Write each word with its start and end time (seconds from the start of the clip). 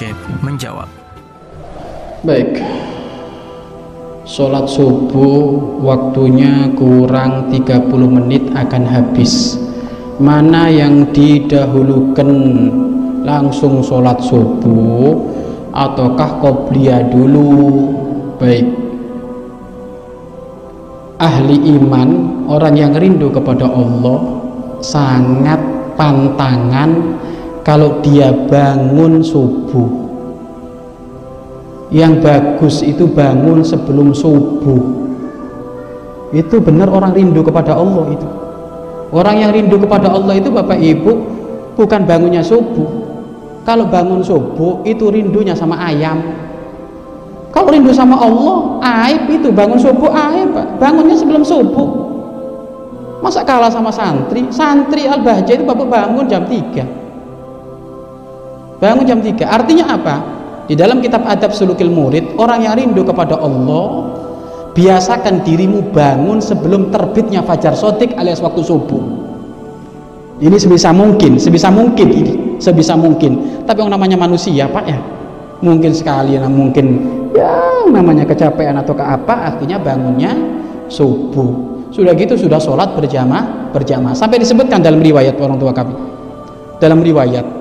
Syekh 0.00 0.16
menjawab. 0.40 0.88
Baik. 2.24 2.56
Sholat 4.24 4.64
subuh 4.64 5.76
waktunya 5.84 6.72
kurang 6.72 7.52
30 7.52 7.84
menit 8.08 8.48
akan 8.56 8.88
habis. 8.88 9.60
Mana 10.16 10.72
yang 10.72 11.12
didahulukan 11.12 12.32
langsung 13.28 13.84
sholat 13.84 14.16
subuh 14.24 15.20
ataukah 15.76 16.40
qobliyah 16.40 17.04
dulu? 17.12 17.52
Baik. 18.40 18.72
Ahli 21.20 21.76
iman, 21.76 22.08
orang 22.48 22.72
yang 22.72 22.96
rindu 22.96 23.28
kepada 23.28 23.68
Allah 23.68 24.40
sangat 24.80 25.60
pantangan 26.00 27.20
kalau 27.60 28.00
dia 28.00 28.32
bangun 28.32 29.20
subuh. 29.20 29.88
Yang 31.90 32.22
bagus 32.22 32.76
itu 32.86 33.04
bangun 33.10 33.66
sebelum 33.66 34.14
subuh. 34.14 34.80
Itu 36.30 36.62
benar 36.62 36.86
orang 36.86 37.10
rindu 37.10 37.42
kepada 37.42 37.74
Allah 37.74 38.14
itu. 38.14 38.28
Orang 39.10 39.42
yang 39.42 39.50
rindu 39.50 39.74
kepada 39.82 40.06
Allah 40.06 40.38
itu 40.38 40.54
Bapak 40.54 40.78
Ibu 40.78 41.12
bukan 41.74 42.06
bangunnya 42.06 42.46
subuh. 42.46 42.86
Kalau 43.66 43.90
bangun 43.90 44.22
subuh 44.22 44.86
itu 44.86 45.10
rindunya 45.10 45.58
sama 45.58 45.74
ayam. 45.82 46.22
Kalau 47.50 47.74
rindu 47.74 47.90
sama 47.90 48.22
Allah? 48.22 48.78
Aib 49.10 49.26
itu 49.26 49.50
bangun 49.50 49.82
subuh 49.82 50.14
aib 50.14 50.54
bangunnya 50.78 51.18
sebelum 51.18 51.42
subuh. 51.42 52.06
Masa 53.18 53.42
kalah 53.42 53.68
sama 53.68 53.90
santri? 53.90 54.46
Santri 54.54 55.10
al-bahjah 55.10 55.58
itu 55.58 55.66
bapak 55.66 55.90
bangun 55.90 56.30
jam 56.30 56.46
3 56.46 56.99
bangun 58.80 59.04
jam 59.04 59.20
3 59.20 59.36
artinya 59.44 59.84
apa? 59.94 60.16
Di 60.66 60.78
dalam 60.78 61.04
kitab 61.04 61.26
adab 61.26 61.52
sulukil 61.52 61.90
murid 61.92 62.38
orang 62.40 62.64
yang 62.64 62.74
rindu 62.78 63.02
kepada 63.04 63.36
Allah 63.36 64.10
biasakan 64.72 65.42
dirimu 65.42 65.90
bangun 65.90 66.38
sebelum 66.38 66.94
terbitnya 66.94 67.42
fajar 67.42 67.76
sotik 67.76 68.16
alias 68.16 68.40
waktu 68.40 68.62
subuh. 68.64 69.02
Ini 70.40 70.56
sebisa 70.56 70.94
mungkin 70.94 71.36
sebisa 71.36 71.68
mungkin 71.68 72.08
ini 72.08 72.32
sebisa 72.56 72.96
mungkin. 72.96 73.62
Tapi 73.68 73.78
yang 73.84 73.92
namanya 73.92 74.16
manusia 74.16 74.64
pak 74.70 74.88
ya 74.88 74.98
mungkin 75.60 75.92
sekali 75.92 76.40
nah 76.40 76.48
mungkin 76.48 76.86
ya 77.36 77.84
namanya 77.92 78.24
kecapean 78.24 78.80
atau 78.80 78.96
ke 78.96 79.04
apa 79.04 79.52
akhirnya 79.52 79.76
bangunnya 79.76 80.32
subuh. 80.88 81.68
Sudah 81.90 82.14
gitu 82.14 82.38
sudah 82.38 82.62
sholat 82.62 82.94
berjamaah 82.94 83.74
berjamaah. 83.74 84.14
Sampai 84.14 84.38
disebutkan 84.38 84.80
dalam 84.80 85.02
riwayat 85.02 85.34
orang 85.36 85.58
tua 85.58 85.74
kami. 85.74 85.92
Dalam 86.80 87.02
riwayat 87.04 87.59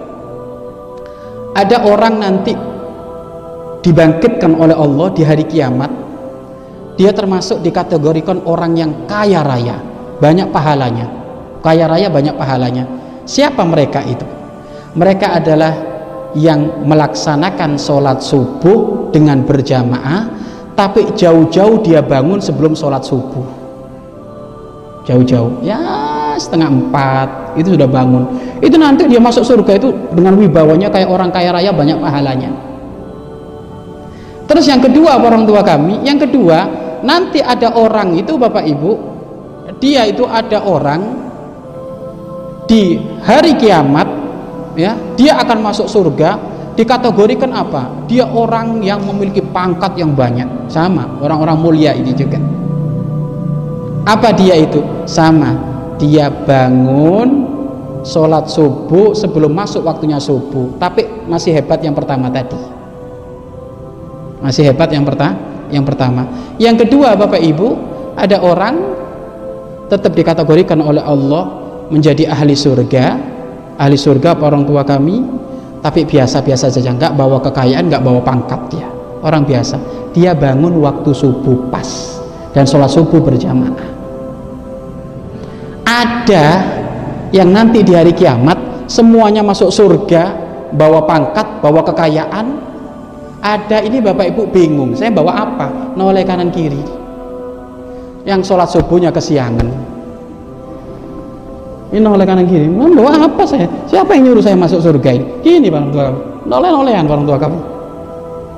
ada 1.60 1.84
orang 1.84 2.24
nanti 2.24 2.56
dibangkitkan 3.84 4.56
oleh 4.56 4.76
Allah 4.76 5.08
di 5.12 5.24
hari 5.28 5.44
kiamat 5.44 5.92
dia 6.96 7.12
termasuk 7.16 7.64
dikategorikan 7.64 8.44
orang 8.44 8.76
yang 8.76 8.92
kaya 9.08 9.40
raya. 9.40 9.80
Banyak 10.20 10.52
pahalanya. 10.52 11.08
Kaya 11.64 11.88
raya 11.88 12.12
banyak 12.12 12.36
pahalanya. 12.36 12.84
Siapa 13.24 13.64
mereka 13.64 14.04
itu? 14.04 14.28
Mereka 15.00 15.32
adalah 15.32 15.72
yang 16.36 16.84
melaksanakan 16.84 17.80
sholat 17.80 18.20
subuh 18.20 19.10
dengan 19.16 19.48
berjamaah 19.48 20.28
tapi 20.78 21.18
jauh-jauh 21.18 21.82
dia 21.82 22.06
bangun 22.06 22.38
sebelum 22.38 22.78
sholat 22.78 23.02
subuh 23.02 23.59
jauh-jauh 25.10 25.66
ya 25.66 25.82
setengah 26.38 26.70
empat 26.70 27.58
itu 27.58 27.74
sudah 27.74 27.90
bangun 27.90 28.24
itu 28.62 28.78
nanti 28.78 29.10
dia 29.10 29.18
masuk 29.18 29.42
surga 29.42 29.82
itu 29.82 29.90
dengan 30.14 30.38
wibawanya 30.38 30.94
kayak 30.94 31.10
orang 31.10 31.34
kaya 31.34 31.50
raya 31.50 31.74
banyak 31.74 31.98
pahalanya 31.98 32.70
Terus 34.50 34.66
yang 34.66 34.82
kedua 34.82 35.22
orang 35.22 35.46
tua 35.46 35.62
kami, 35.62 36.02
yang 36.02 36.18
kedua 36.18 36.66
nanti 37.06 37.38
ada 37.38 37.70
orang 37.78 38.18
itu 38.18 38.34
Bapak 38.34 38.66
Ibu, 38.66 38.92
dia 39.78 40.10
itu 40.10 40.26
ada 40.26 40.66
orang 40.66 41.06
di 42.66 42.98
hari 43.22 43.54
kiamat 43.62 44.10
ya, 44.74 44.98
dia 45.14 45.38
akan 45.38 45.70
masuk 45.70 45.86
surga 45.86 46.42
dikategorikan 46.74 47.54
apa? 47.54 48.10
Dia 48.10 48.26
orang 48.26 48.82
yang 48.82 49.06
memiliki 49.06 49.46
pangkat 49.54 49.94
yang 50.02 50.18
banyak, 50.18 50.66
sama 50.66 51.06
orang-orang 51.22 51.58
mulia 51.62 51.94
ini 51.94 52.10
juga. 52.18 52.42
Apa 54.08 54.32
dia 54.36 54.56
itu? 54.56 54.80
Sama. 55.04 55.56
Dia 56.00 56.32
bangun 56.32 57.50
sholat 58.04 58.48
subuh 58.48 59.12
sebelum 59.12 59.52
masuk 59.52 59.84
waktunya 59.84 60.16
subuh, 60.18 60.80
tapi 60.80 61.04
masih 61.28 61.52
hebat 61.52 61.84
yang 61.84 61.92
pertama 61.92 62.32
tadi. 62.32 62.56
Masih 64.40 64.72
hebat 64.72 64.88
yang 64.96 65.04
pertama 65.04 65.36
yang 65.70 65.86
pertama. 65.86 66.26
Yang 66.58 66.88
kedua 66.88 67.14
Bapak 67.20 67.40
Ibu 67.40 67.70
ada 68.18 68.42
orang 68.42 68.76
tetap 69.92 70.14
dikategorikan 70.14 70.82
oleh 70.82 71.02
Allah 71.02 71.50
menjadi 71.94 72.30
ahli 72.30 72.54
surga. 72.54 73.18
Ahli 73.80 73.96
surga 73.96 74.36
orang 74.36 74.68
tua 74.68 74.84
kami? 74.84 75.24
Tapi 75.80 76.04
biasa-biasa 76.04 76.68
saja. 76.68 76.92
Nggak 76.92 77.16
bawa 77.16 77.40
kekayaan 77.40 77.88
nggak 77.88 78.04
bawa 78.04 78.20
pangkat 78.24 78.60
dia. 78.72 78.88
Orang 79.24 79.48
biasa. 79.48 79.80
Dia 80.12 80.36
bangun 80.36 80.80
waktu 80.84 81.12
subuh 81.14 81.70
pas 81.72 82.19
dan 82.54 82.66
sholat 82.66 82.90
subuh 82.90 83.22
berjamaah. 83.22 83.88
Ada 85.86 86.46
yang 87.34 87.50
nanti 87.50 87.82
di 87.82 87.94
hari 87.94 88.14
kiamat 88.14 88.86
semuanya 88.90 89.42
masuk 89.46 89.70
surga 89.70 90.34
bawa 90.74 91.06
pangkat 91.06 91.62
bawa 91.62 91.82
kekayaan. 91.86 92.70
Ada 93.40 93.88
ini 93.88 94.04
bapak 94.04 94.36
ibu 94.36 94.52
bingung 94.52 94.92
saya 95.00 95.16
bawa 95.16 95.32
apa? 95.32 95.68
Noleh 95.96 96.28
kanan 96.28 96.52
kiri. 96.52 96.82
Yang 98.28 98.52
sholat 98.52 98.68
subuhnya 98.68 99.16
kesiangan. 99.16 99.68
Ini 101.90 102.04
noleh 102.04 102.28
kanan 102.28 102.46
kiri. 102.46 102.68
Bawa 102.68 103.16
apa 103.16 103.48
saya? 103.48 103.66
Siapa 103.88 104.14
yang 104.14 104.30
nyuruh 104.30 104.44
saya 104.44 104.60
masuk 104.60 104.84
surga 104.84 105.10
ini? 105.16 105.26
Gini 105.42 105.68
orang 105.72 105.90
tua 105.90 106.04
kamu. 106.12 106.20
Noleh 106.52 106.70
nolehan 106.70 107.06
orang 107.08 107.26
tua 107.26 107.38
kamu 107.40 107.79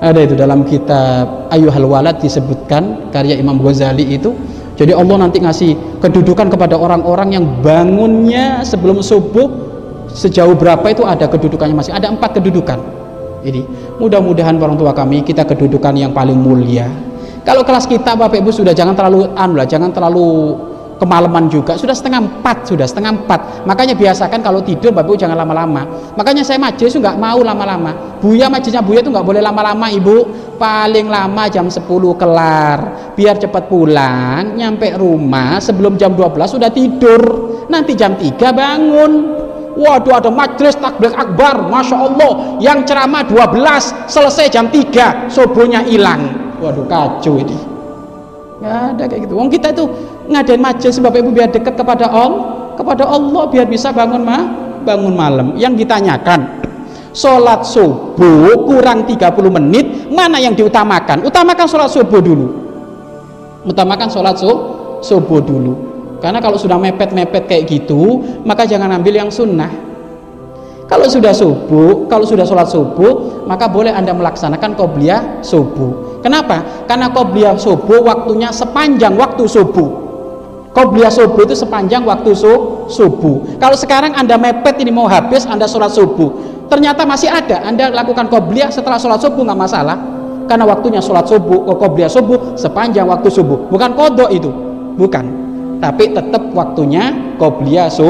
ada 0.02 0.18
itu 0.18 0.34
dalam 0.34 0.66
kitab 0.66 1.46
Ayuhal 1.54 1.86
Walad 1.86 2.18
disebutkan 2.18 3.14
karya 3.14 3.38
Imam 3.38 3.62
Ghazali 3.62 4.10
itu. 4.10 4.34
Jadi 4.74 4.98
Allah 4.98 5.30
nanti 5.30 5.38
ngasih 5.38 6.02
kedudukan 6.02 6.50
kepada 6.50 6.74
orang-orang 6.74 7.38
yang 7.38 7.46
bangunnya 7.62 8.66
sebelum 8.66 9.06
subuh 9.06 9.46
sejauh 10.10 10.58
berapa 10.58 10.82
itu 10.90 11.06
ada 11.06 11.30
kedudukannya 11.30 11.78
masih 11.78 11.94
ada 11.94 12.10
empat 12.10 12.42
kedudukan. 12.42 12.82
Ini 13.46 13.62
mudah-mudahan 14.02 14.58
orang 14.58 14.74
tua 14.82 14.90
kami 14.90 15.22
kita 15.22 15.46
kedudukan 15.46 15.94
yang 15.94 16.18
paling 16.18 16.38
mulia. 16.38 16.90
Kalau 17.46 17.62
kelas 17.62 17.86
kita 17.86 18.18
Bapak 18.18 18.42
Ibu 18.42 18.50
sudah 18.50 18.74
jangan 18.74 18.98
terlalu 18.98 19.30
anu 19.38 19.54
lah, 19.58 19.70
jangan 19.70 19.94
terlalu 19.94 20.58
kemalaman 21.02 21.50
juga. 21.50 21.74
Sudah 21.82 21.98
setengah 21.98 22.22
empat 22.22 22.70
sudah 22.70 22.86
setengah 22.86 23.26
empat. 23.26 23.66
Makanya 23.66 23.98
biasakan 23.98 24.46
kalau 24.46 24.62
tidur 24.62 24.94
bapak 24.94 25.10
ibu 25.10 25.18
jangan 25.18 25.34
lama-lama. 25.34 26.14
Makanya 26.14 26.46
saya 26.46 26.62
majelis 26.62 26.94
nggak 26.94 27.18
mau 27.18 27.42
lama-lama. 27.42 28.22
Buya 28.22 28.46
majelisnya 28.54 28.86
buya 28.86 29.02
itu 29.02 29.10
nggak 29.10 29.26
boleh 29.26 29.42
lama-lama 29.42 29.90
ibu. 29.90 30.30
Paling 30.62 31.10
lama 31.10 31.50
jam 31.50 31.66
10 31.66 31.82
kelar. 32.22 32.80
Biar 33.18 33.42
cepat 33.42 33.66
pulang 33.66 34.54
nyampe 34.54 34.94
rumah 34.94 35.58
sebelum 35.58 35.98
jam 35.98 36.14
12 36.14 36.38
sudah 36.46 36.70
tidur. 36.70 37.22
Nanti 37.66 37.98
jam 37.98 38.14
3 38.14 38.54
bangun. 38.54 39.12
Waduh 39.72 40.22
ada 40.22 40.30
majelis 40.30 40.78
takbir 40.78 41.18
akbar. 41.18 41.66
Masya 41.66 41.98
Allah. 41.98 42.62
Yang 42.62 42.94
ceramah 42.94 43.26
12 43.26 44.06
selesai 44.06 44.54
jam 44.54 44.70
3 44.70 45.34
subuhnya 45.34 45.82
hilang. 45.82 46.54
Waduh 46.62 46.86
kacau 46.86 47.42
ini 47.42 47.71
nggak 48.62 48.82
ada 48.96 49.04
kayak 49.10 49.22
gitu. 49.26 49.34
Wong 49.34 49.50
kita 49.50 49.74
itu 49.74 49.90
ngadain 50.30 50.62
majelis 50.62 51.02
Bapak 51.02 51.18
Ibu 51.18 51.30
biar 51.34 51.50
dekat 51.50 51.74
kepada 51.74 52.06
Allah 52.14 52.74
kepada 52.78 53.04
Allah 53.10 53.44
biar 53.50 53.66
bisa 53.66 53.90
bangun 53.90 54.22
ma 54.22 54.40
bangun 54.86 55.18
malam. 55.18 55.48
Yang 55.58 55.86
ditanyakan 55.86 56.62
sholat 57.12 57.66
subuh 57.68 58.70
kurang 58.70 59.10
30 59.10 59.58
menit 59.58 59.86
mana 60.14 60.38
yang 60.38 60.54
diutamakan? 60.54 61.26
Utamakan 61.26 61.66
sholat 61.66 61.90
subuh 61.90 62.22
dulu. 62.22 62.48
Utamakan 63.66 64.08
sholat 64.14 64.38
subuh 65.02 65.42
dulu. 65.42 65.74
Karena 66.22 66.38
kalau 66.38 66.54
sudah 66.54 66.78
mepet-mepet 66.78 67.50
kayak 67.50 67.66
gitu, 67.66 68.22
maka 68.46 68.70
jangan 68.70 68.94
ambil 68.94 69.26
yang 69.26 69.34
sunnah. 69.34 69.74
Kalau 70.86 71.08
sudah 71.10 71.34
subuh, 71.34 72.06
kalau 72.06 72.28
sudah 72.28 72.46
sholat 72.46 72.70
subuh, 72.70 73.46
maka 73.50 73.66
boleh 73.66 73.90
anda 73.90 74.14
melaksanakan 74.14 74.78
qobliyah 74.78 75.42
subuh. 75.42 76.11
Kenapa? 76.22 76.86
Karena 76.86 77.10
qobliyah 77.10 77.58
subuh 77.58 78.02
waktunya 78.06 78.54
sepanjang 78.54 79.18
waktu 79.18 79.44
subuh. 79.46 79.90
Qobliyah 80.72 81.12
subuh 81.12 81.44
itu 81.44 81.58
sepanjang 81.58 82.08
waktu 82.08 82.32
su 82.32 82.88
subuh. 82.88 83.60
Kalau 83.60 83.76
sekarang 83.76 84.16
anda 84.16 84.40
mepet 84.40 84.80
ini 84.80 84.88
mau 84.88 85.04
habis, 85.10 85.44
anda 85.44 85.68
sholat 85.68 85.92
subuh, 85.92 86.32
ternyata 86.72 87.04
masih 87.04 87.28
ada, 87.28 87.60
anda 87.68 87.92
lakukan 87.92 88.32
qobliyah 88.32 88.72
setelah 88.72 88.96
sholat 88.96 89.20
subuh 89.20 89.44
nggak 89.44 89.60
masalah. 89.60 89.98
Karena 90.48 90.64
waktunya 90.64 91.04
sholat 91.04 91.28
subuh, 91.28 91.68
qobliyah 91.76 92.08
subuh 92.08 92.56
sepanjang 92.56 93.04
waktu 93.04 93.28
subuh, 93.28 93.68
bukan 93.68 93.92
kodok 94.00 94.32
itu, 94.32 94.48
bukan 94.96 95.42
tapi 95.82 96.14
tetap 96.14 96.54
waktunya 96.54 97.36
qobliyah 97.42 97.90
su, 97.90 98.08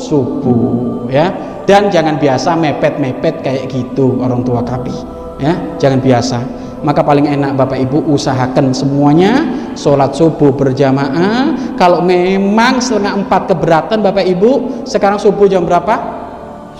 subuh 0.00 1.06
ya 1.12 1.28
dan 1.68 1.92
jangan 1.92 2.16
biasa 2.16 2.56
mepet-mepet 2.56 3.44
kayak 3.44 3.68
gitu 3.68 4.16
orang 4.24 4.40
tua 4.40 4.64
kami 4.64 4.96
ya 5.36 5.52
jangan 5.76 6.00
biasa 6.00 6.40
maka 6.80 7.04
paling 7.04 7.28
enak 7.28 7.56
Bapak 7.56 7.78
Ibu 7.78 8.12
usahakan 8.12 8.72
semuanya. 8.72 9.44
Sholat 9.76 10.16
subuh 10.16 10.52
berjamaah. 10.52 11.76
Kalau 11.78 12.02
memang 12.04 12.82
setengah 12.82 13.16
empat 13.16 13.54
keberatan 13.54 14.02
Bapak 14.02 14.24
Ibu 14.26 14.84
sekarang 14.88 15.20
subuh 15.20 15.46
jam 15.46 15.64
berapa? 15.64 15.94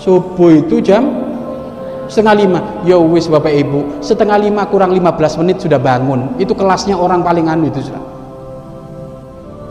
Subuh 0.01 0.49
itu 0.65 0.81
jam 0.81 1.07
setengah 2.09 2.35
lima. 2.45 2.59
Ya 2.83 2.97
wis 2.99 3.29
Bapak 3.29 3.53
Ibu 3.53 4.03
setengah 4.03 4.37
lima 4.41 4.67
kurang 4.67 4.93
15 4.93 5.41
menit 5.45 5.61
sudah 5.61 5.77
bangun. 5.77 6.35
Itu 6.41 6.57
kelasnya 6.57 6.97
orang 6.97 7.21
paling 7.21 7.47
anu 7.47 7.69
itu 7.69 7.81
sudah 7.81 8.11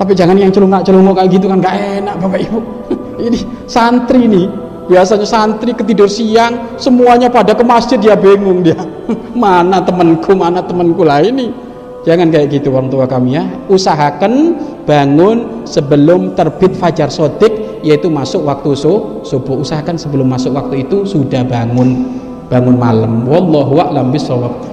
tapi 0.01 0.17
jangan 0.17 0.33
yang 0.33 0.49
celungak-celungok 0.49 1.13
kayak 1.13 1.29
gitu 1.29 1.45
kan 1.45 1.61
gak 1.61 1.77
enak 1.77 2.17
Bapak 2.25 2.41
Ibu. 2.41 2.59
Ini 3.29 3.39
santri 3.69 4.25
nih. 4.25 4.49
Biasanya 4.89 5.29
santri 5.29 5.77
ketidur 5.77 6.09
siang 6.09 6.81
semuanya 6.81 7.29
pada 7.29 7.53
ke 7.53 7.61
masjid 7.61 8.01
dia 8.01 8.17
bingung 8.17 8.65
dia 8.65 8.75
mana 9.43 9.83
temanku 9.83 10.33
mana 10.35 10.61
temanku 10.63 11.03
lah 11.05 11.23
ini. 11.25 11.51
Jangan 12.01 12.33
kayak 12.33 12.49
gitu 12.49 12.73
orang 12.73 12.89
tua 12.89 13.05
kami 13.05 13.37
ya. 13.37 13.45
Usahakan 13.69 14.57
bangun 14.89 15.69
sebelum 15.69 16.33
terbit 16.33 16.73
fajar 16.73 17.13
sodik 17.13 17.85
yaitu 17.85 18.09
masuk 18.09 18.49
waktu 18.49 18.73
subuh. 19.21 19.61
Usahakan 19.61 20.01
sebelum 20.01 20.25
masuk 20.25 20.57
waktu 20.57 20.89
itu 20.89 21.05
sudah 21.05 21.45
bangun 21.45 22.09
bangun 22.49 22.77
malam. 22.81 23.29
Wallahu 23.29 23.79
a'lam 23.85 24.09
bishawab 24.09 24.70